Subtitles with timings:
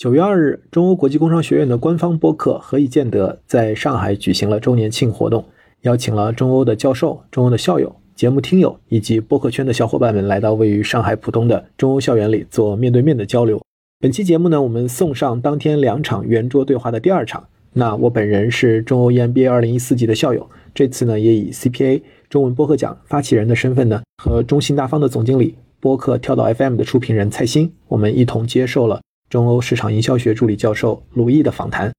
[0.00, 5.44] 九月二日，中欧国际工商学院的官方播客《何以见得》在上海举行了周年庆活动，
[5.82, 13.60] 邀请了中欧的教授、中欧的校友、节目听友以及播客圈的小伙伴们来到位于上海浦东的中欧校园里做面对面的交流。
[13.98, 17.46] 本期节目呢，我们送上当天两场圆桌对话的第二场。
[17.74, 29.02] 那我本人是中欧 EMBA 二零一四级的校友，这次呢也以 CPA 中文播客奖发起人的身份呢，和中信大方的总经理、播客跳岛 FM 的出品人蔡鑫，我们一同接受了。
[29.30, 31.92] 中欧市场营销学助理教授鲁毅的访谈，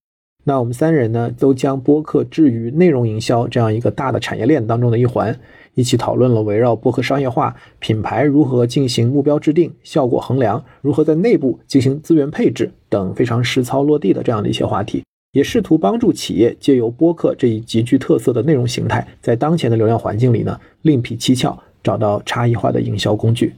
[0.44, 5.34] 那我们三人呢，都将播客置于内容营销这样一个大的产业链当中的一环，
[5.74, 23.54] 一起讨论了围绕播客商业化、品牌如何进行目标制定、效果衡量、如何在内部进行资源配置等非常实操落地的这样的一些话题，也试图帮助企业借由播客这一极具特色的内容形态，在当前的流量环境里呢，另辟蹊跷，找到差异化的营销工具。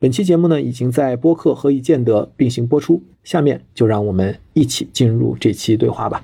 [0.00, 3.02] 本期节目呢，已经在播客何以见得并行播出。
[3.24, 6.22] 下面就让我们一起进入这期对话吧。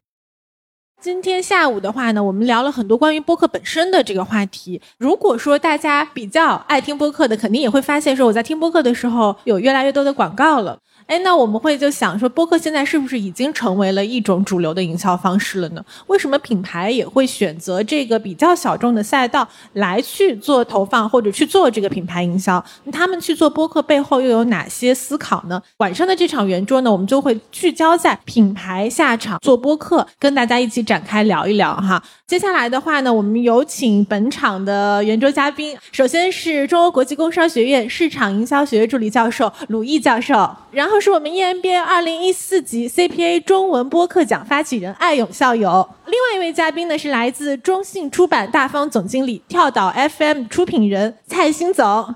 [1.03, 4.80] 今天下午的话呢，我们聊了很多关于播客本身的这个话题。
[4.97, 10.78] 如果说大家比较爱听播客的，肯定也会发现说，我在听播客的时候，有越来越多的广告了。
[11.06, 15.84] 哎，那我们会就想说，播客现在是不是已经成为了一种主流的营销方式了呢？
[16.06, 22.64] 为什么品牌也会选择这个比较小众的赛道来去做投放或者去做这个品牌营销？
[22.91, 25.62] 他们去做播客背后又有哪些思考呢？
[25.77, 32.02] 晚上的这场圆桌呢，我们就会聚焦在品牌下场做播客，跟大家一起展开聊一聊哈。
[32.27, 40.34] 接下来的话呢，我们有请本场的圆桌嘉宾，首先是中欧国际工商学院市场营销学院助理教授鲁毅教授，
[40.70, 40.93] 然后。
[41.00, 45.88] 是我们 EMBA 二零一四级 CPA 中文播客奖发起人艾勇校友。
[46.06, 52.14] 另外一位嘉宾呢是来自中信出版大方总经理、跳岛 FM 出品人蔡兴总。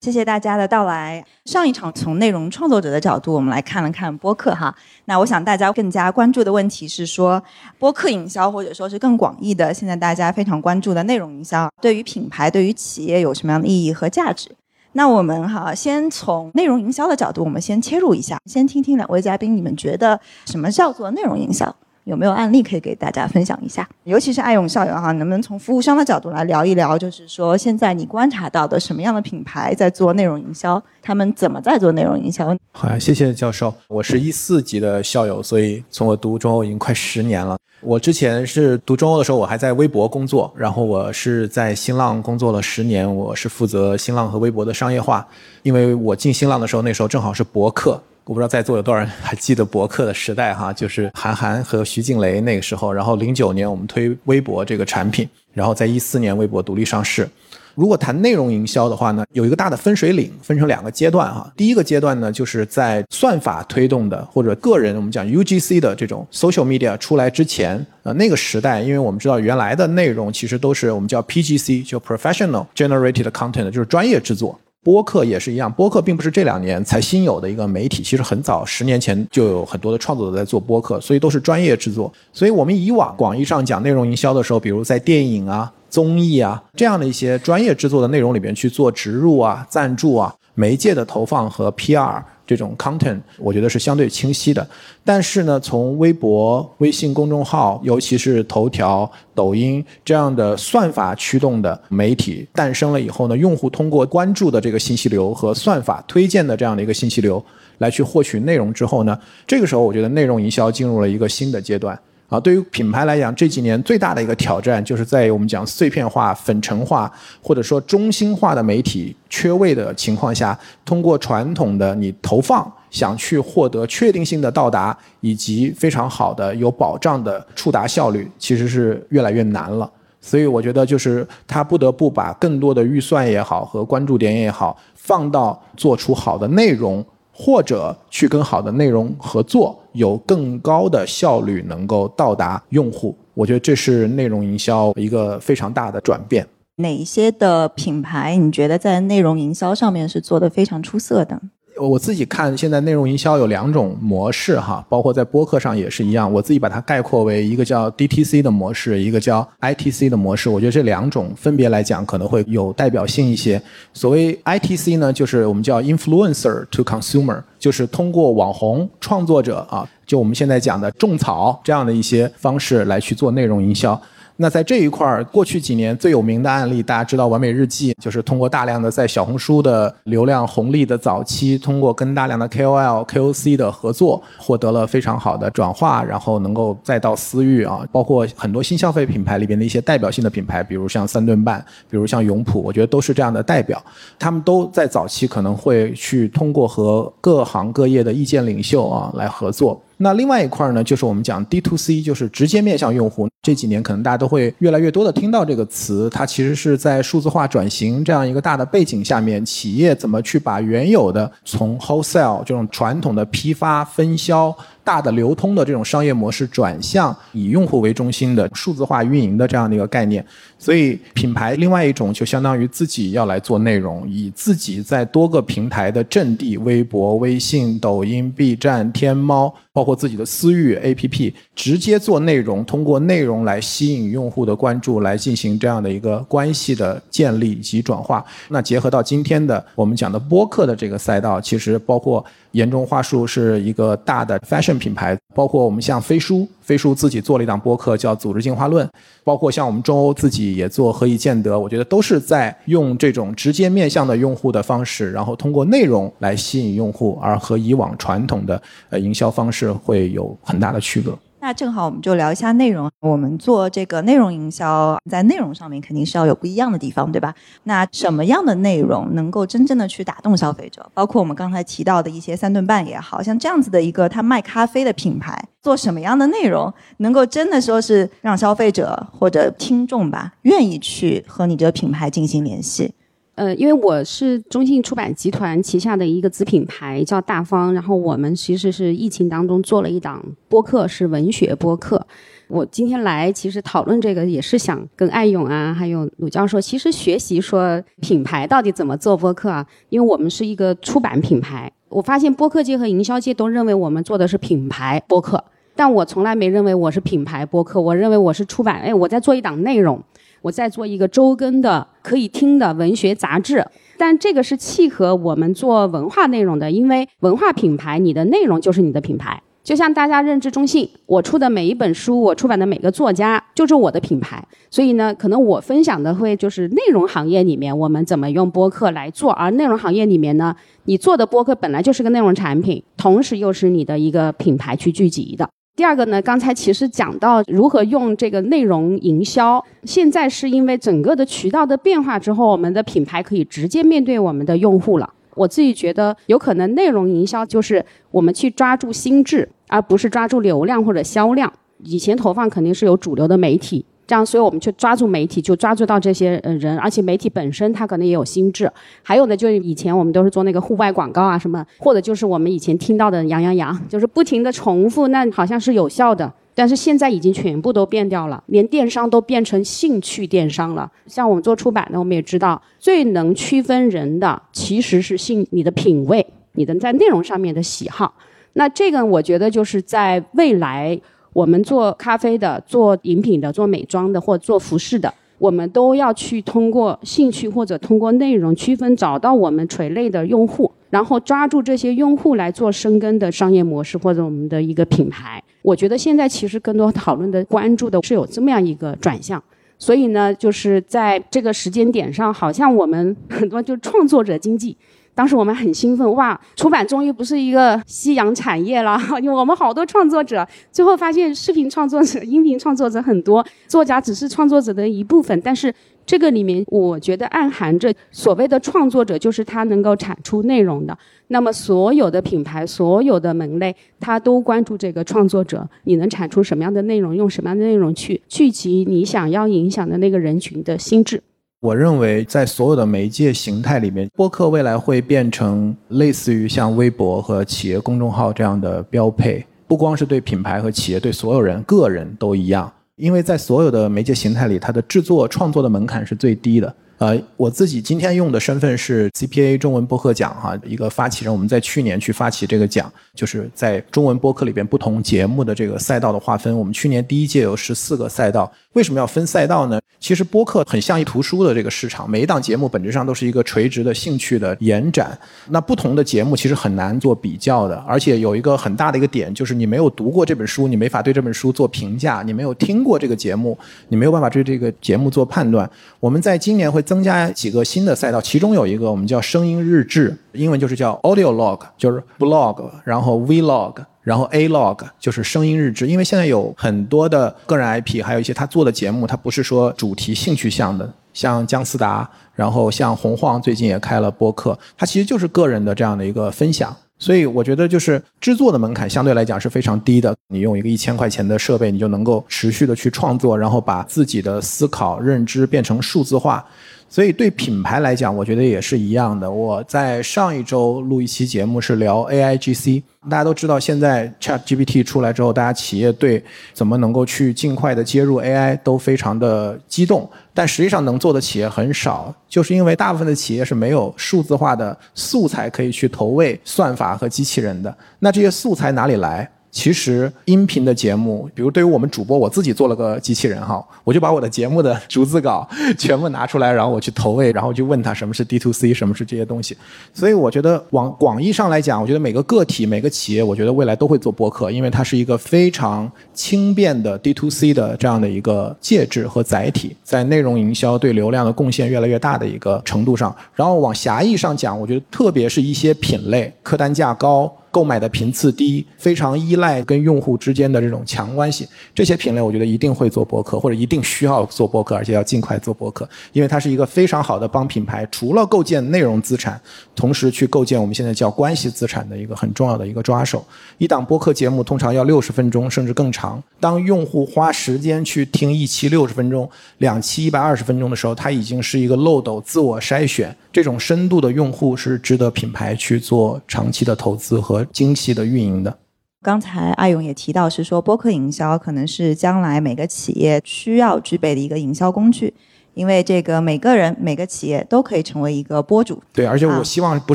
[0.00, 1.24] 谢谢大家的到来。
[1.46, 4.72] 上一场从内容创作者的角度，我们来看了看播客哈。
[5.06, 7.42] 那我想大家更加关注的问题是说，
[7.78, 14.50] 播客营销或者说是更广义的，现在大家非常关注的内容营销，对于品牌、对于企业有什么样的意义和价值？
[14.96, 21.76] 那我们哈，先从内容营销的角度，我们先切入一下，先听听两位嘉宾，你们觉得什么叫做内容营销？
[22.04, 23.86] 有没有案例可以给大家分享一下？
[24.04, 26.96] 尤其是爱勇校友哈，能不能从服务商的角度来聊一聊？
[26.96, 30.82] 就是说，现在你观察到的什么样的品牌在做内容营销？
[31.02, 32.56] 他们怎么在做内容营销？
[32.72, 33.74] 好呀，谢谢教授。
[33.88, 37.58] 我是一四级的校友，所以从我读中欧已经快十年了。
[37.86, 45.24] 我之前是读中欧的时候，我还在微博工作，然后我是在新浪工作了十年，我是负责新浪和微博的商业化。
[45.62, 48.02] 因为我进新浪的时候，那时候正好是博客。
[48.24, 52.92] 我不知道在座有多少人还记得博客的时代哈，就是韩寒和徐静蕾那个时候。
[52.92, 57.28] 然后零九年我们推微博这个产品，然后在一四年微博独立上市。
[57.76, 61.52] 如果谈内容营销的话呢，有一个大的分水岭，分成两个阶段哈。
[61.54, 74.58] 第一个阶段呢，就是在算法推动的或者个人我们讲 UGC 的这种 social media 出来之前，呃，那个时代，因为我们知道原来的内容其实都是我们叫 PGC，就 professional generated content，就是专业制作。
[74.82, 82.10] 播客也是一样，播客并不是这两年才新有的一个媒体，其实很早，十年前就有很多的创作者在做播客，所以都是专业制作。
[82.32, 92.22] 所以我们以往广义上讲内容营销的时候，比如在电影啊、综艺啊这样的一些专业制作的内容里边去做植入啊、赞助啊、媒介的投放和 PR。
[92.46, 94.64] 这种 content 我觉得是相对清晰的，
[95.02, 107.42] 但是呢，从微博、微信公众号，尤其是头条、抖音这样的算法驱动的媒体诞生了以后呢，用户通过关注的这个信息流和算法推荐的这样的一个信息流
[107.78, 111.98] 来去获取内容之后呢，这个时候我觉得内容营销进入了一个新的阶段。
[112.28, 129.88] 啊，对于品牌来讲，这几年最大的一个挑战，就是在于我们讲碎片化、粉尘化，或者说中心化的媒体缺位的情况下，通过传统的你投放，想去获得确定性的到达，以及非常好的有保障的触达效率，其实是越来越难了。
[130.20, 137.04] 所以我觉得，就是他不得不把更多的预算也好和关注点也好，放到做出好的内容。
[137.38, 143.14] 或者去跟好的内容合作，有更高的效率，能够到达用户。
[143.34, 146.46] 我觉得这是内容营销一个非常大的转变。
[146.76, 151.40] 哪一些的品牌你觉得在内容营销上面是做的非常出色的？
[151.78, 156.30] 我自己看，现在内容营销有两种模式哈，包括在播客上也是一样。
[156.32, 160.48] 我自己把它概括为一个叫 DTC 的模式，一个叫 ITC 的模式。
[160.48, 163.60] 我觉得这两种分别来讲可能会有代表性一些。
[163.92, 174.00] 所谓 ITC 呢，就是我们叫 Influencer to Consumer，就是通过网红创作者啊，就我们现在讲的种草这样的一些方式来去做内容营销。
[174.38, 193.82] 那在这一块儿，过去几年最有名的案例，大家知道完美日记，就是通过大量的在小红书的流量红利的早期，通过跟大量的 KOL、KOC 的合作，获得了非常好的转化，然后能够再到私域啊，包括很多新消费品牌里边的一些代表性的品牌，比如像三顿半，比如像永璞，我觉得都是这样的代表。
[194.18, 199.80] 他们都在早期可能会去通过和各行各业的意见领袖啊来合作。
[199.98, 203.26] 那另外一块呢，就是我们讲 D to C，就是直接面向用户。
[203.46, 214.52] 这几年可能大家都会越来越多的听到这个词，它其实是在数字化转型这样一个大的背景下面，企业怎么去把原有的从 wholesale 这种传统的批发分销。
[214.86, 220.24] 大的流通的这种商业模式转向以用户为中心的数字化运营的这样的一个概念，
[220.56, 238.24] 所以品牌另外一种就相当于自己要来做内容，以自己在多个平台的阵地，微博、微信、抖音、B 站、天猫，包括自己的私域 APP，直接做内容，通过内容来吸引用户的关注，来进行这样的一个关系的建立以及转化。
[238.50, 242.24] 那结合到今天的我们讲的播客的这个赛道，其实包括。
[242.56, 248.86] 言中话术是一个大的 fashion 品牌，包括我们像飞书，飞书自己做了一档播客叫《组织进化论》，
[249.22, 261.16] 包括像我们中欧自己也做《何以见得》，我觉得都是在用这种直接面向的用户的方式，然后通过内容来吸引用户，而和以往传统的呃营销方式会有很大的区隔。
[261.38, 262.90] 那正好，我们就聊一下内容。
[263.00, 267.32] 我们做这个内容营销，在内容上面肯定是要有不一样的地方，对吧？
[267.64, 270.90] 那什么样的内容能够真正的去打动消费者？
[270.94, 282.92] 包括我们刚才提到的一些三顿半也好像这样子的一个他卖咖啡的品牌，做什么样的内容能够真的说是让消费者或者听众吧愿意去和你这个品牌进行联系？
[283.36, 287.72] 呃，因为我是中信出版集团旗下的一个子品牌，叫大方。
[287.74, 292.06] 然后我们其实是疫情当中做了一档播客，是文学播客。
[292.48, 299.66] 我今天来其实讨论这个，也是想跟艾勇啊，还有鲁教授，其实学习说品牌到底怎么做播客啊。
[299.90, 305.44] 因为我们是一个出版品牌，我发现播客界和营销界都认为我们做的是品牌播客，
[305.74, 310.02] 但我从来没认为我是品牌播客，我认为我是出版，哎，我在做一档内容。
[310.42, 313.66] 我在做一个周更的可以听的文学杂志，
[313.98, 319.42] 但这个是契合我们做文化内容的，因为文化品牌，你的内容就是你的品牌。
[319.64, 324.46] 就像大家认知中信，我出的每一本书，我出版的每个作家就是我的品牌。
[324.70, 330.54] 所以呢，可能我分享的会就是内容行业里面我们怎么用播客来做，而内容行业里面呢，
[330.84, 335.48] 你做的播客本来就是个内容产品，同时又是你的一个品牌去聚集的。
[335.76, 339.62] 第二个呢，刚才其实讲到如何用这个内容营销。
[339.84, 345.12] 现在是因为整个的渠道的变化之后，我们的品牌可以直接面对我们的用户了。
[345.34, 351.52] 我自己觉得，有可能内容营销就是我们去抓住心智，而不是抓住流量或者销量。
[351.84, 353.84] 以前投放肯定是有主流的媒体。
[354.06, 358.70] 这样，所以我们去抓住媒体，就抓住到这些呃人，而且媒体本身它可能也有心智。
[359.02, 366.32] 还有呢，就是以前我们都是做那个户外广告啊什么，或者就是我们以前听到的“羊羊羊”，就是不停的重复，那好像是有效的。
[366.54, 370.90] 但是现在已经全部都变掉了，连电商都变成兴趣电商了。
[371.06, 378.14] 像我们做出版的，我们也知道，最能区分人的其实是性你的品味，你的在内容上面的喜好。
[378.52, 381.00] 那这个我觉得就是在未来。
[381.36, 395.42] 我们做咖啡的、做饮品的、做美妆的或做服饰的，我们都要去通过兴趣或者通过内容区分，找到我们垂类的用户，然后抓住这些用户来做深耕的商业模式或者我们的一个品牌。
[395.60, 399.42] 我觉得现在其实更多讨论的、关注的是有这么样一个转向。
[399.78, 404.74] 所以呢，就是在这个时间点上，好像我们很多就创作者经济。
[405.16, 406.38] 当时我们很兴奋，哇！
[406.56, 415.40] 出版终于不是一个夕阳产业了， 因为我们好多创作者，最后发现视频创作者、音频创作者很多，作家只是创作者的一部分。
[415.40, 420.96] 但是这个里面，我觉得暗含着所谓的创作者，就是他能够产出内容的。
[421.28, 431.22] 那么所有的品牌、所有的门类，他都关注这个创作者，你能产出什么样的内容，用什么样的内容去聚集你想要影响的那个人群的心智。
[431.66, 439.44] 我认为，在所有的媒介形态里面，播客未来会变成类似于像微博和企业公众号这样的标配。
[439.66, 442.72] 不光是对品牌和企业，对所有人、个人都一样。
[442.94, 446.72] 因为在所有的媒介形态里，它的制作创作的门槛是最低的。
[446.98, 451.32] 呃，我自己今天用的身份是 CPA 中文播客奖哈，一个发起人。
[451.32, 456.58] 我们在去年去发起这个奖，就是在中文播客里边不同节目的这个赛道的划分。
[456.58, 459.78] 我们去年第一届有十四个赛道，为什么要分赛道呢？
[459.98, 465.18] 其实播客很像一图书的这个市场，每一档节目本质上都是一个垂直的兴趣的延展。
[465.48, 475.68] 那不同的节目其实很难做比较的，而且有一个很大的一个点，就是你没有读过这本书，你没法对这本书做评价；你没有听过这个节目，你没有办法对这个节目做判断。
[475.98, 485.86] 我们在今年会增加几个新的赛道，其中有一个我们叫声音日志，英文就是叫 audio log，就是 blog，然后 vlog，然后 a log，就是声音日志。
[485.86, 496.74] 因为现在有很多的个人 IP，还有一些他做的节目，他不是说主题兴趣向的，像姜思达，然后像洪晃最近也开了播客，它其实就是个人的这样的一个分享。
[496.98, 500.16] 所以我觉得，就是制作的门槛相对来讲是非常低的。
[500.28, 506.42] 你用一个一千块钱的设备，你就能够持续的去创作，然后把自己的思考、认知变成数字化。
[506.88, 509.30] 所以对品牌来讲，我觉得也是一样的。
[509.30, 516.24] 我在上一周录一期节目是聊 AIGC，大家都知道，现在 ChatGPT 出来之后，大家企业对
[516.54, 520.08] 怎么能够去尽快的接入 AI 都非常的激动。
[520.32, 527.76] 但实际上能做的企业很少，就是因为大部分的企业是没有数字化的素材可以去投喂算法和机器人的。
[527.98, 529.28] 那这些素材哪里来？
[529.56, 535.48] 其实音频的节目，比如对于我们主播，我自己做了个机器人哈，我就把我的节目的逐字稿
[535.78, 539.56] 全部拿出来，然后我去投喂，然后就问他什么是 D to C，什么是这些东西。
[539.94, 553.16] 所以我觉得往广义上来讲，我觉得每个个体、每个企业，我觉得未来都会做播客，因为它是一个非常轻便的 D to C 的这样的一个介质和载体，在内容营销对流量的贡献越来越大的一个程度上。
[553.34, 557.34] 然后往狭义上讲，我觉得特别是一些品类，客单价高。
[557.56, 569.40] 购买的频次低，非常依赖跟用户之间的这种强关系，这些品类我觉得一定会做博客，或者一定需要做博客，而且要尽快做博客，因为它是一个非常好的帮品牌除了构建内容资产，
[569.74, 573.24] 同时去构建我们现在叫关系资产的一个很重要的一个抓手。
[573.56, 583.16] 一档播客节目通常要六十分钟甚至更长，当用户花时间去听一期六十分钟、两期一百二十分钟的时候，它已经是一个漏斗自我筛选。
[583.32, 588.58] 这种深度的用户是值得品牌去做长期的投资和精细的运营的。
[589.02, 595.14] 刚才艾勇也提到，是说播客营销可能是将来每个企业需要具备的一个营销工具，
[595.54, 598.82] 因为这个每个人每个企业都可以成为一个播主。
[598.92, 599.94] 对，而且我希望不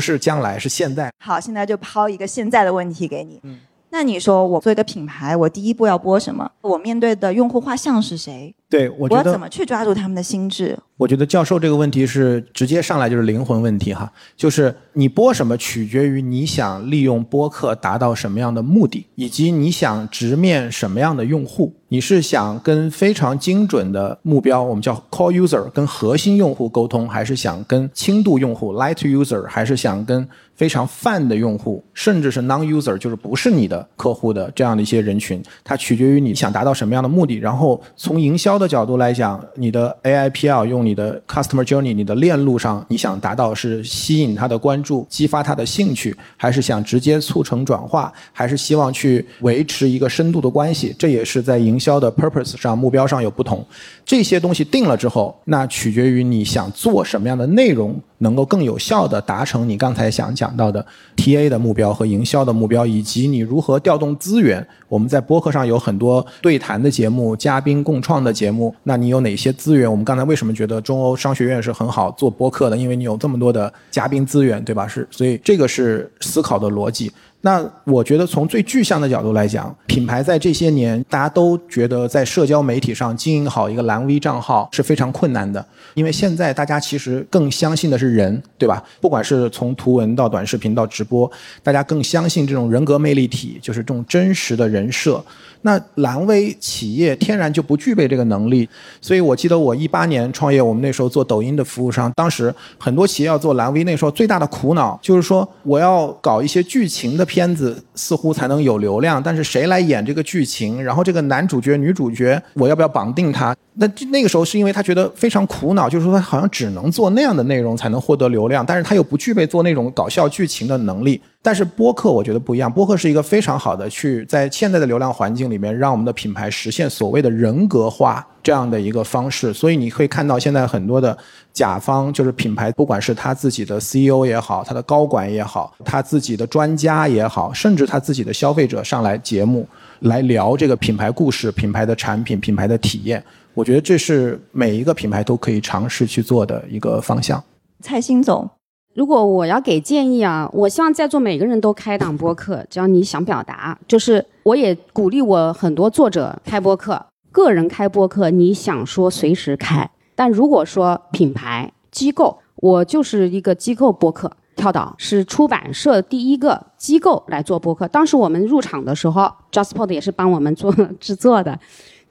[0.00, 1.12] 是将来，是现在。
[1.22, 3.38] 好，现在就抛一个现在的问题给你。
[3.42, 3.58] 嗯，
[3.92, 6.50] 那你说我做一个品牌，我第一步要播什么？
[6.62, 8.54] 我面对的用户画像是谁？
[8.70, 10.78] 对，我觉得我要怎么去抓住他们的心智？
[10.96, 21.74] 我觉得教授这个问题是直接上来就是灵魂问题哈，就是你播什么取决于你想利用播客达到什么样的目的，以及你想直面什么样的用户。
[21.88, 30.26] 你是想跟非常精准的目标，我们叫 core user，跟核心用户沟通，还是想跟轻度用户 light user，还是想跟
[30.62, 35.42] 非常泛的用户，甚至是 non user，就是不是你的客户的这样的一些人群？
[35.64, 37.34] 它取决于你想达到什么样的目的。
[37.34, 50.94] 然后从营销的角度来讲，你的 AIPL 用你的 customer journey，你的链路上，你想达到是吸引他的关注，激发他的兴趣，还是想直接促成转化，还是希望去维持一个深度的关系？
[50.96, 53.66] 这也是在营销的 purpose 上目标上有不同。
[54.04, 60.84] 这些东西定了之后，那取决于你想做什么样的内容，能够更有效的达成你刚才想讲到的
[61.16, 64.66] TA 的目标和营销的目标，以及你如何调动资源。
[64.88, 68.74] 我们在播客上有很多对谈的节目，嘉宾共创的节目。
[68.84, 69.90] 那你有哪些资源？
[69.90, 72.76] 我们刚才为什么觉得中欧商学院是很好做播客的？
[72.76, 74.86] 因为你有这么多的嘉宾资源，对吧？
[74.86, 77.10] 是，所以这个是思考的逻辑。
[77.42, 88.82] 那我觉得从最具象的角度来讲，品牌在这些年，大家都觉得在社交媒体上经营好一个蓝 V 账号是非常困难的，因为现在大家其实更相信的是人，对吧？
[89.00, 91.30] 不管是从图文到短视频到直播，
[91.62, 95.22] 大家更相信这种人格魅力体，就是这种真实的人设。
[95.64, 98.68] 那蓝 V 企业天然就不具备这个能力，
[99.00, 110.84] 所以我记得我一八年创业，我们那时候做抖音的服务商，当时很多企业要做蓝 V，那时候最大的苦恼就是说，我要搞一些剧情的片子，似乎才能有流量，但是谁来演这个剧情？
[110.84, 113.56] 然后这个男主角、女主角，我要不要绑定他？
[113.74, 121.18] 那那个时候是因为他觉得非常苦恼，就是说他好像只能做那样的内容才能获得流量，但是他又不具备做那种搞笑剧情的能力。
[121.40, 129.54] 但是播客我觉得不一样，播客是一个非常好的去在现在的流量环境里面，让我们的品牌实现所谓的人格化这样的一个方式。
[129.54, 131.16] 所以你可以看到现在很多的
[131.52, 139.68] 甲方，就是品牌，不管是他自己的 CEO 也好，他的高管也好，他自己的专家也好，甚至他自己的消费者上来节目
[140.00, 143.22] 来聊这个品牌故事、品牌的产品、品牌的体验。
[143.54, 147.42] 我觉得这是每一个品牌都可以尝试去做的一个方向。
[147.82, 148.48] 蔡新总，
[148.94, 159.90] 如果我要给建议啊，我希望在座每个人都开档播客，只要你想表达，就是我也鼓励我很多作者开播客，个人开播客，你想说随时开。
[160.14, 167.88] 但如果说品牌机构，我就是一个机构播客，跳岛是出版社第一个机构来做播客。
[167.88, 171.58] 当时我们入场的时候，JustPod 也是帮我们做制作的。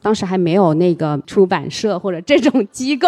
[0.03, 3.08] 当时还没有那个出版社或者这种机构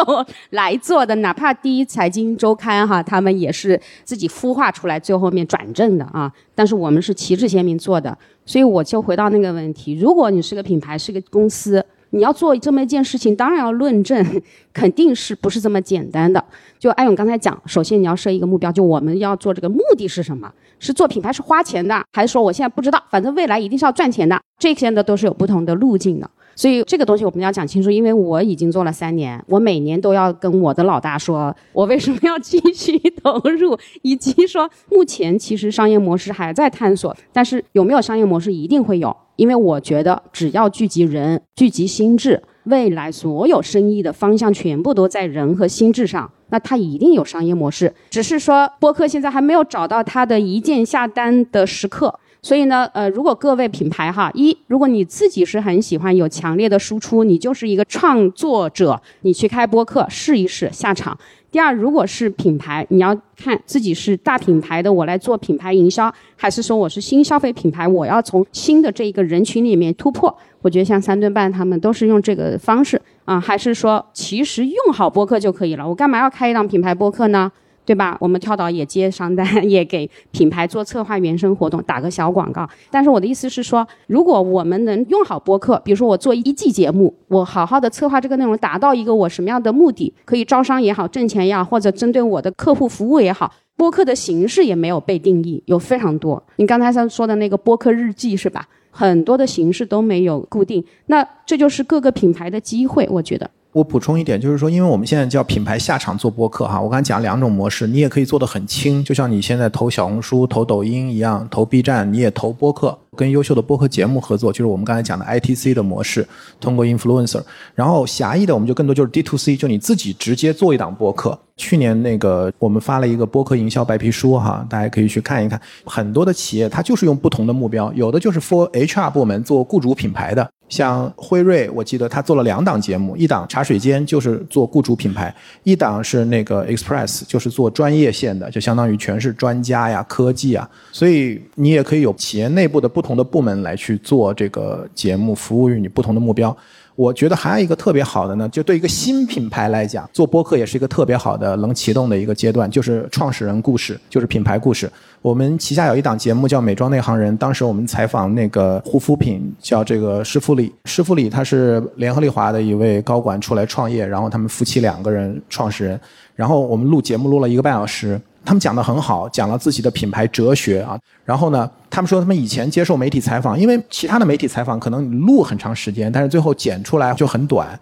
[0.52, 6.32] 来做的，哪怕第一财经周刊哈，他们也是自己孵化出来，最后面转正的啊。
[6.54, 11.84] 但是我们是旗帜鲜明做的，所以我就回到那个问题：如果你是个品牌，是个公司，
[12.14, 14.24] 你要做这么一件事情，当然要论证，
[14.72, 16.44] 肯定是不是这么简单的。
[16.80, 20.52] 就艾勇刚才讲，首先你要设一个目标，就我们要做这个目的是什么？
[20.80, 24.40] 是做品牌是花钱的，还是说我现在不知道，反正未来一定是要赚钱的？
[24.60, 26.30] 这些的都是有不同的路径的。
[26.56, 52.20] 所以这个东西我们要讲清楚，因为我已经做了三年，我每年都要跟我的老大说，我为什么要继续投入，以及说目前其实商业模式还在探索，但是有没有商业模式一定会有，因为我觉得只要聚集人、聚集心智，未来所有生意的方向全部都在人和心智上，那它一定有商业模式，只是说播客现在还没有找到它的一键下单的时刻。
[52.42, 61.18] 所以呢，呃，如果各位品牌哈，一，如果你自己是很喜欢有强烈的输出，你就是一个创作者，你去开播客试一试下场。
[61.54, 70.36] 第二，如果是品牌，你要看自己是大品牌的，我来做品牌营销，还是说我是新消费品牌，我要从新的这一个人群里面突破。
[70.64, 77.52] 我觉得像三顿半他们都是用这个方式啊，还是说其实用好播客就可以了，我干嘛要开一档品牌播客呢？
[77.86, 78.18] 对吧？
[78.20, 82.68] 我们跳岛也接商单， 也给品牌做策划原生活动，打个小广告。
[82.90, 96.42] 但是我的意思是说，如果我们能用好播客，比如说我做一季节目，我好好的策划这个内容，达到一个我什么样的目的，可以招商也好，挣钱也好，或者针对我的客户服务也好，播客的形式也没有被定义，有非常多。
[96.56, 98.68] 你刚才在说的那个播客日记是吧？
[98.96, 103.50] 很多的形式都没有固定，那这就是各个品牌的机会，我觉得。
[103.74, 116.28] 我补充一点，就是说，因为我们现在叫品牌下场做播客哈，我刚才讲两种模式，你也可以做得很轻，就像你现在投小红书、投抖音一样，投 B 站，你也投播客，跟优秀的播客节目合作，就是我们刚才讲的 ITC 的模式，
[116.60, 117.42] 通过 influencer。
[117.74, 121.40] 然后狭义的，我们就更多就是 D to C，就你自己直接做一档播客。
[121.58, 125.60] 去年那个我们发了一个播客营销白皮书哈，大家可以去看一看。
[125.86, 130.48] 很多的企业它就是用不同的目标，有的就是 for HR 部门做雇主品牌的。
[130.74, 135.32] 像辉瑞，我记得他做了两档节目，一档茶水间就是做雇主品牌，
[135.62, 140.68] 一档是那个 Express，就是做专业线的，就相当于全是专家呀、科技啊。
[140.92, 146.58] 所以你也可以有企业内部的不同的部门来去做这个节目，服务于你不同的目标。
[146.96, 154.92] 我觉得还有一个特别好的呢，就对一个新品牌来讲，做播客也是一个特别好的能启动的一个阶段，就是创始人故事，就是品牌故事。
[155.22, 166.00] 我们旗下有一档节目叫《美妆内行人》，当时我们采访那个护肤品叫这个施富丽，施富丽他是联合利华的一位高管出来创业，然后他们夫妻两个人创始人，
[166.36, 168.22] 然后我们录节目录了一个半小时。
[168.46, 171.00] 他们讲的很好，讲了自己的品牌哲学啊。
[171.24, 177.80] 然后呢，他们说他们以前接受媒体采访，因为其他的媒体采访可能你录很长时间，但是最后剪出来就很短。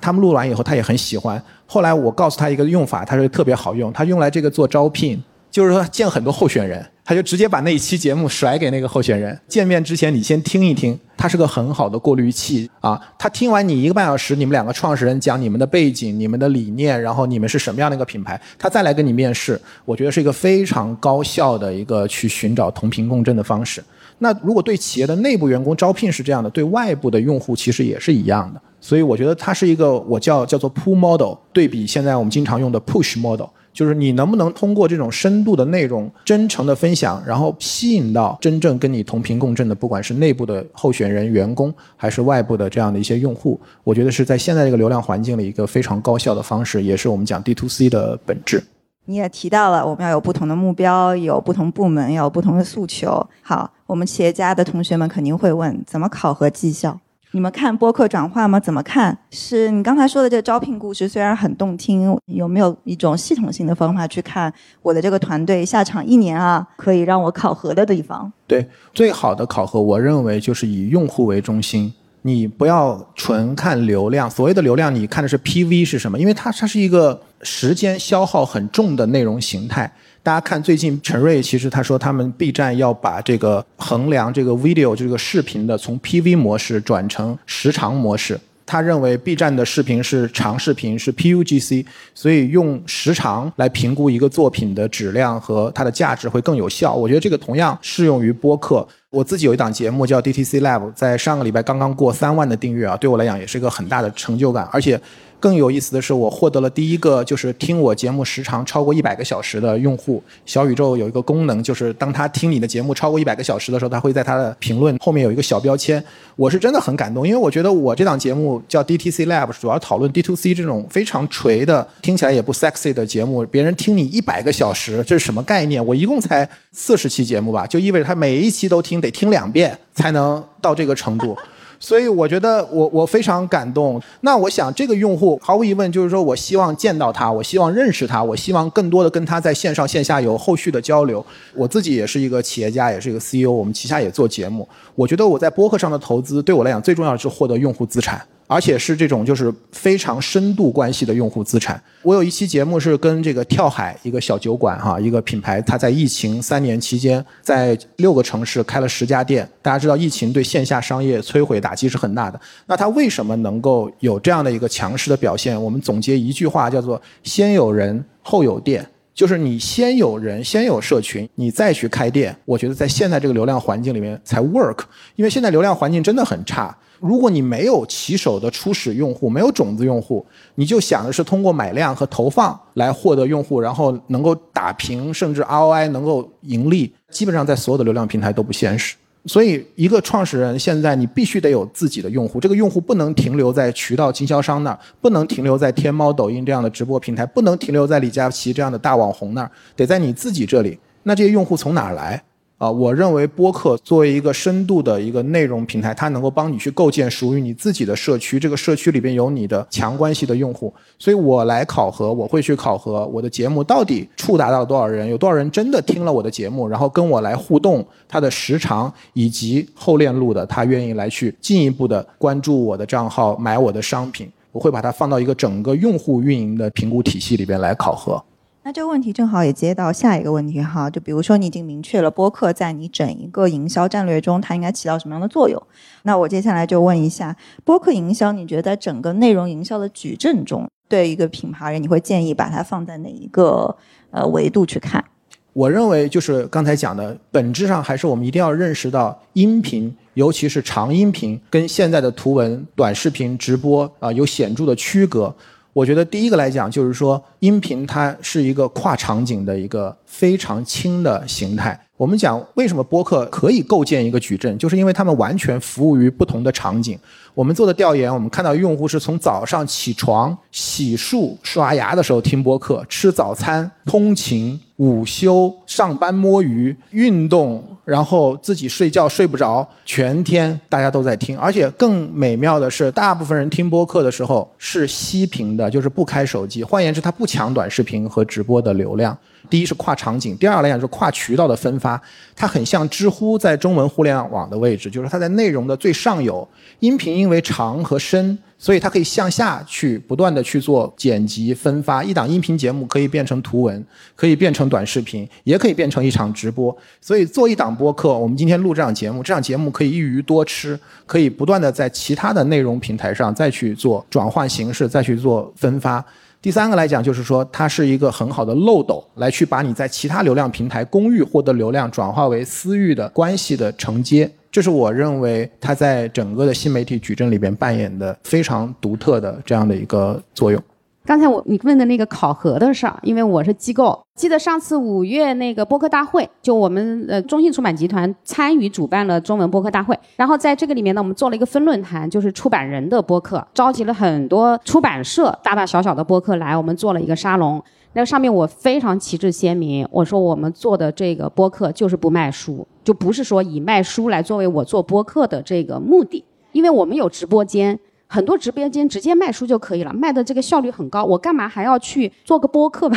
[0.00, 1.42] 他们录完以后，他也很喜欢。
[1.66, 5.22] 后来我告诉他一个用法，他说特别好用，他用来这个做招聘。
[5.50, 9.38] 就是说见很多候选人，他就直接把那一期节目甩给那个候选人。
[9.46, 12.98] 见面之前你先听一听，他是个很好的过滤器啊。
[13.18, 23.84] 他听完你一个半小时，你们两个创始人讲你们的背景、你们的理念，然后你们是什么样的一个品牌，他再来跟你面试，我觉得是一个非常高效的一个去寻找同频共振的方式。
[24.18, 28.60] 那如果对企业的内部员工招聘是这样的，对外部的用户其实也是一样的。
[28.80, 33.46] 所以我觉得它是一个我叫叫做 pull model，对比现在我们经常用的 push model。
[33.74, 48.62] 就是你能不能通过这种深度的内容、真诚的分享，然后吸引到真正跟你同频共振的，不管是内部的候选人、员工，还是外部的这样的一些用户，我觉得是在现在这个流量环境里一个非常高效的方式，也是我们讲 D to C 的本质。
[49.06, 53.26] 你也提到了，我们要有不同的目标，有不同部门，要有不同的诉求。
[53.42, 56.98] 好，我们企业家的同学们肯定会问：怎么考核绩效？
[57.34, 58.60] 你们看播客转化吗？
[58.60, 59.18] 怎么看？
[59.32, 68.32] 是你刚才说的这个招聘故事，虽然很动听，有没有一种系统性的方法去看我的这个团队下场一年啊，可以让我考核的地方？
[68.46, 71.92] 对，最好的考核，我认为就是以用户为中心，
[72.26, 74.30] 你不要纯看流量。
[74.30, 76.18] 所谓的流量，你看的是 PV 是什么？
[76.18, 79.92] 因为它它是一个时间消耗很重的内容形态。
[80.22, 88.40] 大家看，最近陈瑞其实他说，他们 B 站要把这个衡量这个 video 这个视频的从 PV 模式转成时长模式。
[88.66, 91.84] 他认为 B 站的视频是长视频，是 PUGC，
[92.14, 96.94] 所以用时长来评估一个作品的质量和它的价值会更有效。
[96.94, 98.88] 我觉得这个同样适用于播客。
[99.14, 105.00] 我自己有一档节目叫 DTC Lab，在上个礼拜刚刚过三万的订阅啊，对我来讲也是一个很大的成就感，而且。
[105.44, 110.22] 更有意思的是，我获得了第一个就是听我节目时长超过一百个小时的用户。
[110.46, 116.02] 小宇宙有一个功能，就是当他听你的节目超过一百个小时的时候，他会在他的评论后面有一个小标签。
[116.34, 123.44] 我是真的很感动，因为我觉得我这档节目叫 DTC Lab，主要讨论 D to C 这种非常锤的、听起来也不 sexy 的节目。
[123.44, 125.84] 别人听你一百个小时，这是什么概念？
[125.84, 131.36] 我一共才四十期节目吧，就意味着他每一期都听，得听两遍才能到这个程度。
[131.84, 134.00] 所以我觉得我我非常感动。
[134.22, 141.24] 那我想这个用户毫无疑问就是说我希望见到他，我希望认识他，我希望更多的跟他在线上线下有后续的交流。
[141.54, 144.66] 我自己也是一个企业家，也是一个 CEO，我们旗下也做节目。
[144.94, 148.18] 我觉得我在播客上的投资对我来讲最重要的是获得用户资产。
[148.46, 151.80] 而且是这种就是非常深度关系的用户资产。
[152.02, 159.48] 我有一期节目是跟这个跳海一个小酒馆哈，一个品牌，它在疫情三年期间，在六个城市开了十家店。
[159.62, 162.38] 大家知道，疫情对线下商业摧毁打击是很大的。
[162.66, 165.60] 那它为什么能够有这样的一个强势的表现？
[165.60, 172.36] 我们总结一句话，叫做“先有人后有店”，就是你先有人，先有社群，你再去开店。
[172.44, 174.80] 我觉得在现在这个流量环境里面才 work，
[175.14, 176.76] 因为现在流量环境真的很差。
[176.98, 188.96] 如果你没有起手的初始用户，没有种子用户，你就想的是通过买量和投放来获得用户，然后能够打平，甚至 ROI 能够盈利，基本上在所有的流量平台都不现实。
[189.26, 200.78] 所以，一个创始人现在你必须得有自己的用户，这个用户不能停留在渠道经销商那儿，不能停留在天猫、抖音这样的直播平台，不能停留在李佳琦这样的大网红那儿，得在你自己这里。
[201.04, 202.22] 那这些用户从哪儿来？
[202.56, 208.38] 啊，我认为播客作为一个深度的一个内容平台，它能够帮你去构建属于你自己的社区。
[208.38, 228.22] 这个社区里边有你的强关系的用户，所以我来考核，我会去考核我的节目到底触达到了多少人，有多少人真的听了我的节目，然后跟我来互动，它的时长以及后链路的，他愿意来去进一步的关注我的账号，买我的商品，我会把它放到一个整个用户运营的评估体系里边来考核。
[228.66, 235.62] 那这个问题正好也接到下一个问题哈，就比如说你已经明确了播客在你整一个营销战略中，它应该起到什么样的作用？
[236.04, 243.76] 那我接下来就问一下，播客营销，你觉得在整个内容营销的矩阵中，对一个品牌人，你会建议把它放在哪一个
[244.10, 245.04] 呃维度去看？
[245.52, 255.36] 我认为就是刚才讲的，本质上还是我们一定要认识到，音频，尤其是长音频，跟现在的图文、短视频、直播啊有显著的区隔。
[255.74, 261.78] 我觉得第一个来讲，就是说音频它是一个跨场景的一个非常轻的形态。
[261.96, 266.98] 我们讲为什么播客可以构建一个矩阵，就是因为他们完全服务于不同的场景。
[267.34, 277.62] 我们做的调研，我们看到用户是从早上起床、洗漱、刷牙的时候听播客，吃早餐、通勤、午休、上班摸鱼、运动。
[277.84, 286.64] 然后自己睡觉睡不着，全天大家都在听，而且更美妙的是，大部分人听播客的时候是息屏的，就是不开手机。
[286.64, 289.16] 换言之，它不抢短视频和直播的流量。
[289.50, 292.00] 第一是跨场景，第二来讲是跨渠道的分发。
[292.34, 296.46] 它很像知乎在中文互联网的位置，就是它在内容的最上游。
[296.80, 298.38] 音频因为长和深。
[298.56, 303.84] 所以它可以向下去不断的去做剪辑分发，一档音频节目可以变成图文，
[304.16, 306.74] 可以变成短视频，也可以变成一场直播。
[306.98, 316.02] 所以做一档播客，我们今天录这档节目，这档节目可以一鱼多吃，可以不断的在其他的内容平台上再去做转换形式，再去做分发。
[316.44, 324.30] 第三个来讲，就是说它是一个很好的漏斗，来去把你在其他流量平台公域获得流量转化为私域的关系的承接。
[324.52, 330.62] 这是我认为它在整个的新媒体矩阵里边扮演的非常独特的这样的一个作用。
[331.06, 347.62] 刚才我你问的那个考核的事儿，因为我是机构，记得上次五月那个播客大会，就我们呃中信出版集团参与主办了中文播客大会，然后在这个里面呢，我们做了一个分论坛，就是出版人的播客，召集了很多出版社大大小小的播客来，我们做了一个沙龙。
[347.92, 357.78] 那上面我非常旗帜鲜明，我说我们做的这个播客就是不卖书，就不是说以卖书来作为我做播客的这个目的，因为我们有直播间，
[358.14, 362.96] 很多直播间直接卖书就可以了，卖的这个效率很高，我干嘛还要去做个播客吧？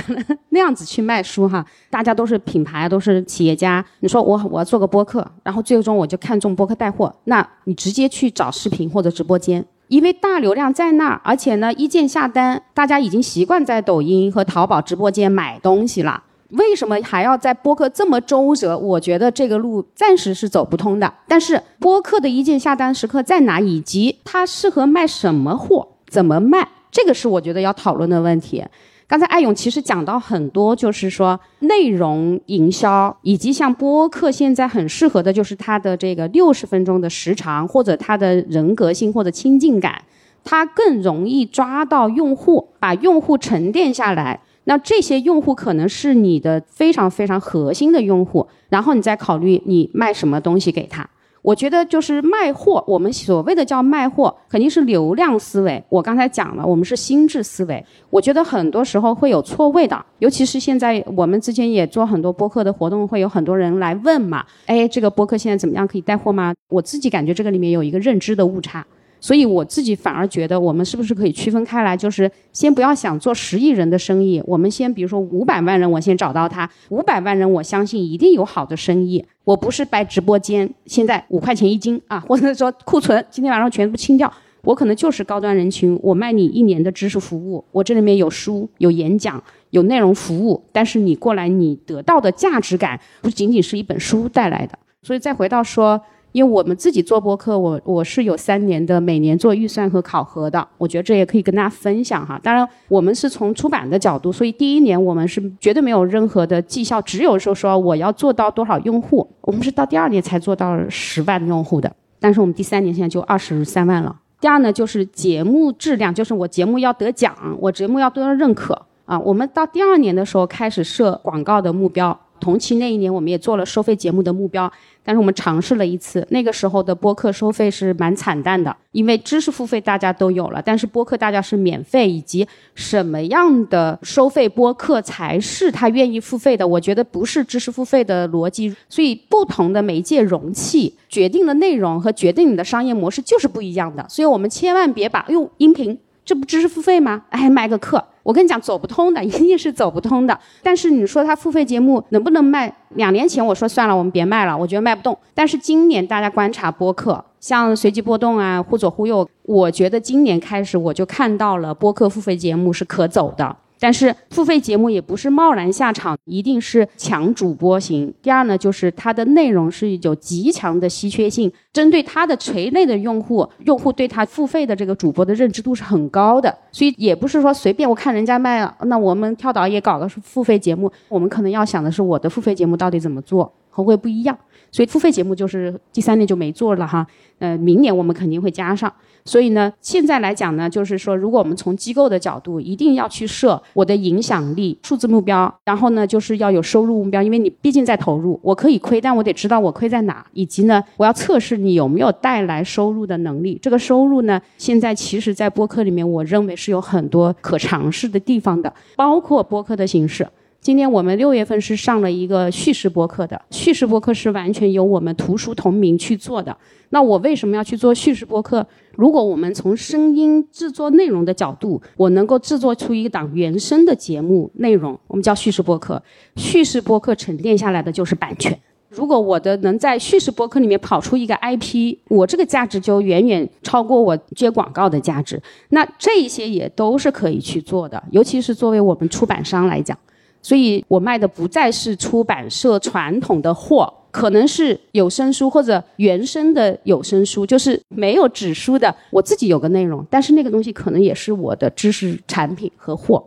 [0.49, 1.65] 那样子去卖书哈？
[1.89, 9.65] 大家都是品牌，都是企业家，你说我我要做个播客，然后最终我就看中播客带货，那你直接去找视频或者直播间。
[9.87, 16.21] 因为大流量在那儿，而且呢，一键下单，大家已经习惯在抖音和淘宝直播间买东西了。
[16.51, 18.77] 为什么还要在播客这么周折？
[18.77, 21.13] 我觉得这个路暂时是走不通的。
[21.27, 28.63] 但是播客的一键下单时刻在哪，以及它适合卖什么货，怎么卖，这个是我觉得要讨论的问题。
[29.09, 40.01] 刚才艾勇其实讲到很多，就是说内容营销，以及像播客现在很适合的，就是它的这个六十分钟的时长，或者它的人格性或者亲近感，
[40.43, 44.41] 它更容易抓到用户，把用户沉淀下来。
[44.69, 51.09] 那这些用户可能是你的非常非常核心的用户，然后你再考虑你卖什么东西给他。
[51.41, 55.81] 我觉得就是卖货，我们所谓的叫卖货，肯定是流量思维。
[55.87, 57.81] 我刚才讲了，我们是心智思维。
[58.09, 66.53] 我觉得很多时候会有错位的，尤其是现在我们之前也做很多播客的活动，会有很多人来问嘛，哎，这个播客现在怎么样，可以带货吗？
[66.67, 68.85] 我自己感觉这个里面有一个认知的误差。
[69.19, 71.97] 所以我自己反而觉得，我们是不是可以区分开来？
[71.97, 79.25] 就是先不要想做十亿人的生意，我们先比如说五百万人，我先找到他，五百万人，我相信一定有好的生意。
[79.43, 94.77] 我不是摆直播间，现在五块钱一斤啊，或者说库存今天晚上全部清掉，我可能就是高端人群，我卖你一年的知识服务，我这里面有书、有演讲、有内容服务，但是你过来，你得到的价值感不仅仅是一本书带来的。
[95.01, 95.99] 所以再回到说。
[96.33, 102.39] 因为我们自己做播客，我我是有三年的每年做预算和考核的，我觉得这也可以跟大家分享哈。
[102.43, 114.15] 当然，我们是从出版的角度，所以第一年我们是绝对没有任何的绩效，只有说说我要做到多少用户，我们是到第二年才做到十万用户的，但是我们第三年现在就二十三万了。
[114.39, 119.17] 第二呢，就是节目质量，就是我节目要得奖，我节目要得到认可啊。
[119.19, 122.15] 我们到第二年的时候开始设广告的目标。
[122.39, 124.71] 同期那一年，我们也做了收费节目的目标，
[125.07, 136.67] 但是我们尝试了一次，那个时候的播客收费是蛮惨淡的，因为知识付费大家都有了，但是播客大家是免费，以及什么样的收费播客才是他愿意付费的？
[136.67, 145.97] 我觉得不是知识付费的逻辑，所以不同的媒介容器决定的内容和决定你的商业模式就是不一样的，所以我们千万别把用音频。
[146.25, 147.23] 这不知识付费吗？
[147.29, 150.37] 哎，卖个课，我跟你讲，走不通的，一定是走不通的。
[150.61, 152.69] 但是你说他付费节目能不能卖？
[152.95, 155.17] 两年前我说算了，我们别卖了，我觉得卖不动。
[155.33, 163.55] 但是今年大家观察播客，像随机波动啊，忽左忽右，我觉得今年开始我就看到了播客付费节目是可走的。
[163.79, 168.13] 但是付费节目也不是贸然下场，一定是强主播型。
[168.21, 184.37] 第二呢，就是它的内容是有极强的稀缺性，针对它的垂类的用户，用户对它付费的这个主播的认知度是很高的，所以也不是说随便我看人家卖了，那我们跳岛也搞个付费节目，我们可能要想的是我的付费节目到底怎么做，和会不一样。
[184.69, 187.07] 所以付费节目就是第三年就没做了哈，
[187.39, 188.91] 呃，明年我们肯定会加上。
[189.27, 203.59] 所以呢，现在来讲呢，就是说，如果我们从机构的角度，一定要去设我的影响力数字目标，然后呢，就是要有收入目标，因为你毕竟在投入，我可以亏，但我得知道我亏在哪，以及呢，我要测试你有没有带来收入的能力。
[203.61, 210.25] 这个收入呢，现在其实在播客里面，我认为是有很多可尝试的地方的，包括播客的形式。
[210.59, 216.55] 今天我们六月份是上了一个叙事播客的，叙事播客是完全由我们图书同名去做的。
[216.89, 218.65] 那我为什么要去做叙事播客？
[218.95, 226.01] 如果我们从声音制作内容的角度，我能够制作出一档原声的节目内容，我们叫叙事播客。
[226.35, 228.57] 叙事播客沉淀下来的就是版权。
[228.89, 235.41] 如果我的能在叙事播客里面跑出一个 IP，我这个价值就远远超过我接广告的价值。
[235.69, 239.97] 那这一些也都是可以去做的，尤其是作为我们出版商来讲。
[240.41, 248.95] 所以我卖的不再是出版社传统的货，可能是有声书或者原声的有声书，就是没有纸书的。
[249.11, 253.23] 我自己有个内容，但是那个东西可能也是我的知识产品和货。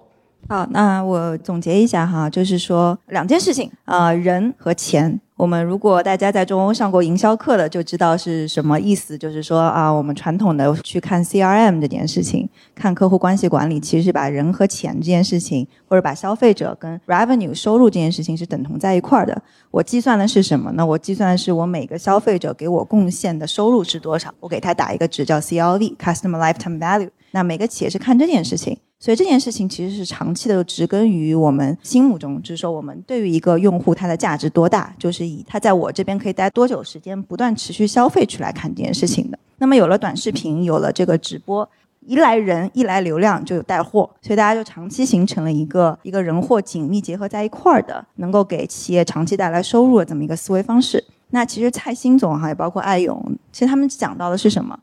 [0.48, 5.20] 好，那我总结一下哈，就是说两件事情啊，人和钱。
[5.40, 9.16] 我们如果大家在中欧上过营销课的，就知道是什么意思。
[9.16, 19.42] 就是说啊，我们传统的去看 CRM 这件事情，看客户关系管理，其实是把人和钱这件事情，或者把消费者跟 revenue 收入这件事情是等同在一块儿的。
[19.70, 20.84] 我计算的是什么呢？
[20.84, 27.08] 我计算的是我每个消费者给我贡献的收入是多少，我给他打一个值叫 CLV，Customer Lifetime Value。
[27.32, 28.76] 那每个企业是看这件事情。
[29.02, 39.38] 所以这件事情其实是长期的植根于我们心目中，就是说我们对于一个用户他的价值多大，就是以他在我这边可以待多久时间，不断持续消费去来看这件事情的。
[39.56, 41.66] 那么有了短视频，有了这个直播，
[42.00, 51.02] 一来人，一来流量，就有带货，所以大家就长期形成了一个一个人货紧密结合在一块儿的，能够给企业长期带来收入的这么一个思维方式。
[51.30, 54.78] 那其实蔡新总哈，也包括艾勇，其实他们讲到的是什么？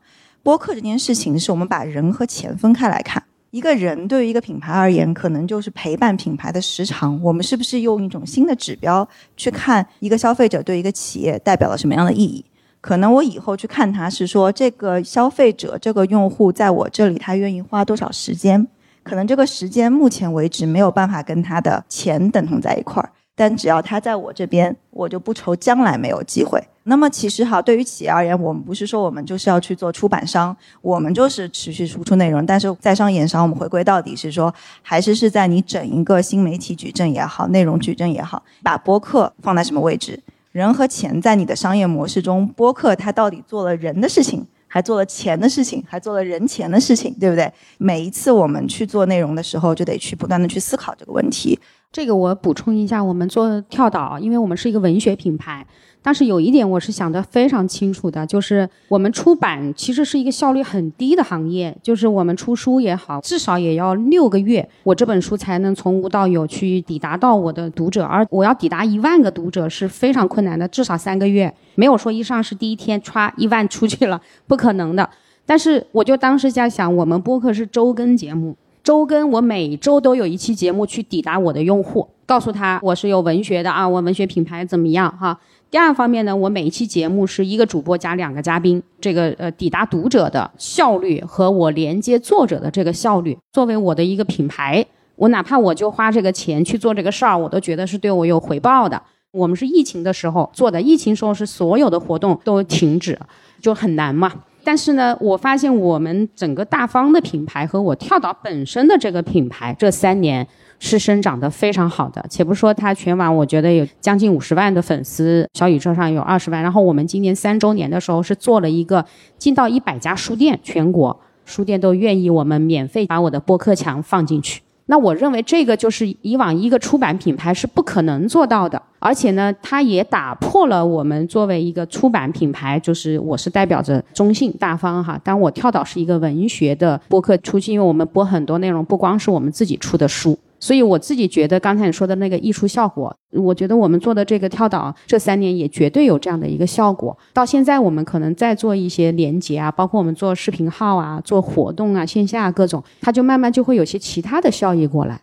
[0.48, 3.22] 播客这件事情是我们把人和钱分开来看。
[3.50, 7.22] 一个人对于一个品牌而言，可能就是陪伴品牌的时长。
[7.22, 9.06] 我们是不是用一种新的指标
[9.36, 12.42] 去看一个消费者对一个企业代表了什么样的意义？
[12.80, 18.66] 可能我以后去看他是说，这个消费者这个用户在我这里，他愿意花多少时间？
[19.02, 23.12] 可能这个时间目前为止没有办法跟他的钱等同在一块儿。
[23.38, 26.60] 但只要他在我这边，我就不愁将来没有机会。
[26.82, 32.44] 那么其实哈，对于企业而言，我们不是说我们就是要去做出版商，我们就是持续输出内容。
[32.44, 40.18] 但是在商言商，我们回归到底是说，还是是在你整一个新媒体矩阵也好，内容矩阵也好，把播客放在什么位置？
[40.50, 47.52] 人和钱在你的商业模式中，播客它到底做了人的事情，还做了钱的事情，还做了人钱的事情，对不对？
[47.76, 51.56] 每一次我们去做内容的时候，就得去不断的去思考这个问题。
[51.90, 55.66] 这个我补充一下，我们做跳岛，因为我们是一个文学品牌，
[56.02, 75.08] 但是有一点我是想得非常清楚的，就是我们出版其实是一个效率很低的行业，就是我们出书也好，至少也要六个月，我这本书才能从无到有去抵达到我的读者，而我要抵达一万个读者是非常困难的，至少三个月，没有说一上市第一天歘一万出去了，不可能的。
[75.46, 78.54] 但是我就当时在想，我们播客是周更节目。
[78.88, 85.38] 周更，我每周都有一期节目去抵达我的用户，告诉他我是有文学的啊，我文学品牌怎么样哈。
[85.70, 94.82] 第二方面呢，我每一期节目是一个主播加两个嘉宾，这个呃抵达读者的效率和我连接作者的这个效率，作为我的一个品牌，
[95.16, 99.02] 我哪怕我就花这个钱去做这个事儿，我都觉得是对我有回报的。
[99.32, 103.18] 我们是疫情的时候做的，疫情时候是所有的活动都停止，
[103.60, 104.32] 就很难嘛。
[104.68, 110.46] 但是呢，我发现我们整个大方的品牌和我跳岛本身的这个品牌，这三年
[110.78, 112.22] 是生长得非常好的。
[112.28, 116.62] 且不说它全网，我觉得有将近五十万的粉丝，小宇宙上有二十万。
[116.62, 119.02] 然后我们今年三周年的时候是做了一个
[119.38, 124.60] 进到一百家书店，全国书店都愿意我们免费把我的播客墙放进去。
[124.90, 135.20] 那我认为这个就是以往一个出版品牌是不可能做到的，而且呢，它也打破了我们作为一个出版品牌，就是我是代表着中性大方哈。
[135.22, 140.38] 当我跳岛是一个文学的播客出去，因为我们播很多内容，不光是我们自己出的书。
[140.60, 147.16] 所以我自己觉得，刚才你说的那个溢出效果，我觉得我们做的这个跳岛这三年也绝对有这样的一个效果。
[147.32, 155.20] 到现在我们可能在做一些连接啊，包括我们做视频号啊、做活动啊、线下各种，它就慢慢就会有些其他的效益过来。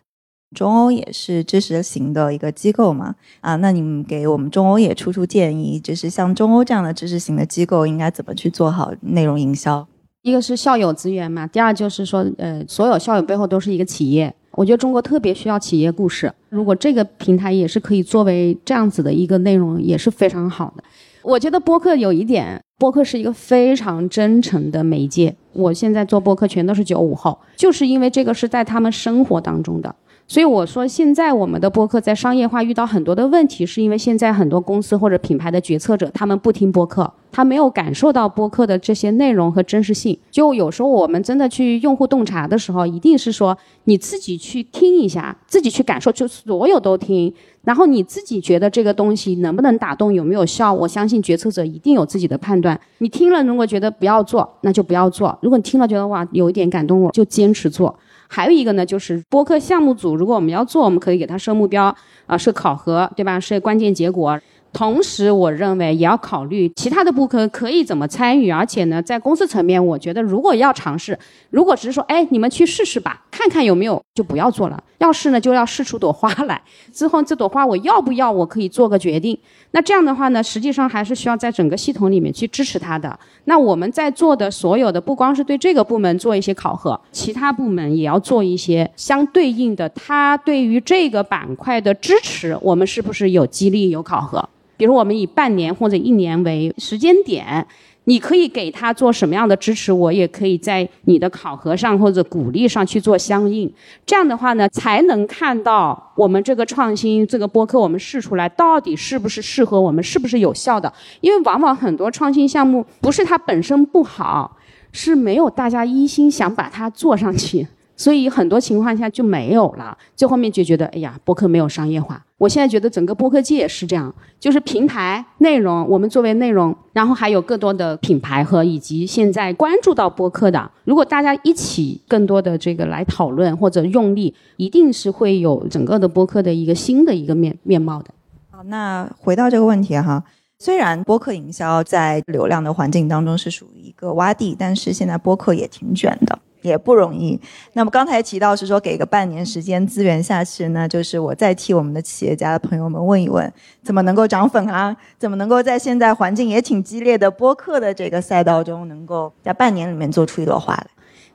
[0.54, 9.86] 中欧也是知识型的一个机构嘛，啊，那你们给我们中欧也出出建议，就是像中欧这样的知识型的机构应该怎么去做好内容营销？
[10.26, 14.34] 一个是校友资源嘛，第二就是说，呃，所有校友背后都是一个企业。
[14.56, 20.82] 我觉得中国特别需要企业故事，如果这个平台也是可以作为这样子的一个内容，也是非常好的。
[21.22, 25.32] 我觉得播客有一点，播客是一个非常真诚的媒介。
[25.52, 29.94] 我现在做播客全都是九五后，就是因为这个是在他们生活当中的。
[30.28, 40.18] 所以我说，现在我们的播客在商业化遇到很多的问题，是因为现在很多公司或者品牌的决策者，他们不听播客，他没有感受到播客的这些内容和真实性。
[40.32, 50.72] 就有时候我们真的去用户洞察的时候，一定是说你自己去听一下，自己去感受，就所有都听，然后你自己觉得这个东西能不能打动，有没有效？
[50.72, 52.78] 我相信决策者一定有自己的判断。
[52.98, 57.96] 你听了，如果觉得不要做，那就不要做；如果你听了觉得哇有一点感动，我就坚持做。
[58.28, 61.94] 还有一个呢，就是播客项目组，如果我们要做，我们可以给他设目标
[62.26, 63.38] 啊，设考核，对吧？
[63.40, 64.38] 设关键结果。
[64.72, 74.82] 同时，我认为也要考虑其他的播客可以怎么参与，而且呢，在公司层面，我觉得如果要尝试，如果只是说，哎，你们去试试吧，看看有没有，就不要做了。
[75.06, 76.60] 要试呢，就要试出朵花来，
[76.92, 79.38] 之后这朵花我要不要，我可以做个决定。
[79.70, 83.16] 那这样的话呢，实际上还是需要在整个系统里面去支持它的。
[83.44, 94.48] 那我们在做的所有的，不光是对这个部门做一些考核，其他部门也要做一些相对应的，它对于这个板块的支持，我们是不是有激励、有考核？
[94.76, 97.66] 比如我们以半年或者一年为时间点，
[98.08, 103.72] 你可以给他做什么样的支持，我也可以在你的考核上或者鼓励上去做相应。
[104.04, 110.92] 这样的话呢，才能看到我们这个创新这个播客我们试出来到底是不是适合我们，是不是有效的。
[111.20, 114.56] 因为往往很多创新项目不是它本身不好，
[114.92, 117.66] 是没有大家一心想把它做上去。
[117.96, 122.22] 所以很多情况下就没有了，最后面就觉得，哎呀，播客没有商业化。
[122.38, 138.10] 我现在觉得整个播客界也是这样，就是平台内容，我们作为内容，然后还有更多的品牌和以及现在关注到播客的，如果大家一起更多的这个来讨论或者用力，一定是会有整个的播客的一个新的一个面面貌的。
[138.50, 140.22] 好，那回到这个问题哈，
[140.58, 146.38] 虽然播客营销在流量的环境当中是属于一个洼地，但是现在播客也挺卷的。
[146.68, 147.38] 也不容易。
[147.74, 153.52] 那么刚才提到是说给个半年时间资源下去呢，就是我再替我们的企业家的朋友们问一问，
[153.82, 154.96] 怎么能够涨粉啊？
[155.18, 160.86] 怎么能够在现在环境也挺激烈的播客的这个赛道中，能够在半年里面做出一朵花来？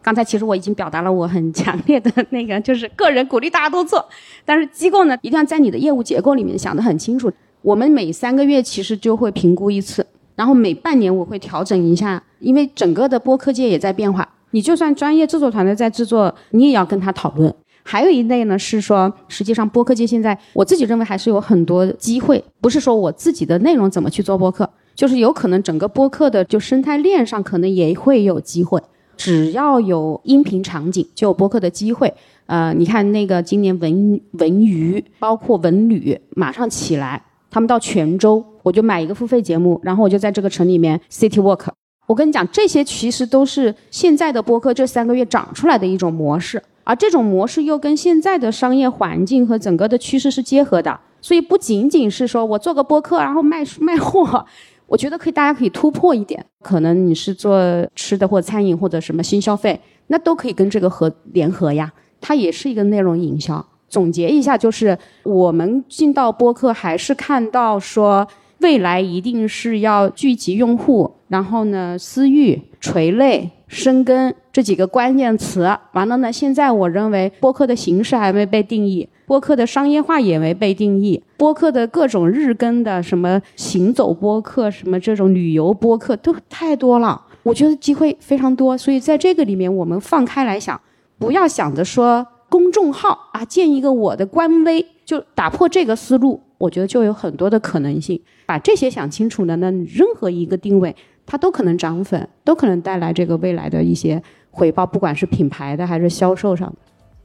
[0.03, 4.03] 刚才其实我已经表达了我很强烈的那个，就是个人鼓励大家都做，
[4.43, 7.31] 但是机构呢一定要在你的业务结构里面想得很清楚。
[7.61, 10.03] 我们每三个月其实就会评估一次，
[10.35, 14.27] 然后每半年我会调整一下，因为整个的播客界也在变化。
[14.51, 17.53] 你就算专业制作团队在制作，你也要跟他讨论。
[17.83, 28.79] 还有一类呢是说，实际上播客界现在我自己认为还是有很多机会，不是说我自己的内容怎么去做播客，就是有可能整个播客的就生态链上可能也会有机会。
[29.17, 32.13] 只要有音频场景，就有播客的机会。
[32.45, 41.67] 呃，你看那个今年文文娱，包括文旅，马上起来，他们到泉州，我就买一个付费节目，然后我就在这个城里面 city walk。
[42.11, 54.45] 我跟你讲，这些其实都是现在的播客这三个月长出来的一种模式，而这种模式又跟现在的商业环境和整个的趋势是结合的，所以不仅仅是说我做个播客，然后卖卖货。
[54.87, 56.45] 我觉得可以，大家可以突破一点。
[56.61, 57.57] 可能你是做
[57.95, 61.93] 吃的或餐饮或者什么新消费，那都可以跟这个合联合呀。
[62.19, 63.65] 它也是一个内容营销。
[63.87, 68.27] 总结一下，就是我们进到播客，还是看到说
[68.59, 75.65] 未来一定是要聚集用户，然后呢，私域、垂类、深耕这几个关键词。
[75.93, 79.07] 完了呢，现在我认为播客的形式还没被定义。
[79.25, 90.77] 播客的商业化也没被定义，播客的各种日更的什么行走播客，什么这种旅游播客都太多了，我觉得机会非常多，所以在这个里面我们放开来想，
[91.17, 100.93] 不要想着说公众号啊建一个我的官微就打破这个思路，我觉得就有很多的可能性，把这些想清楚了，那任何一个定位
[101.25, 106.75] 它都可能涨粉，都可能带来这个未来的一些回报，不管是品牌的还是销售上的。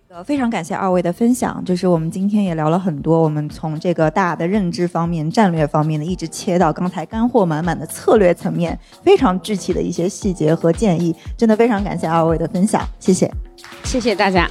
[0.09, 13.31] 呃，非常感谢二位的分享，就是我们今天也聊了很多，我们从这个大的认知方面、战略方面的，一直切到刚才干货满满的策略层面，非常具体的一些细节和建议，真的非常感谢二位的分享，谢谢，
[13.85, 14.49] 谢谢大家。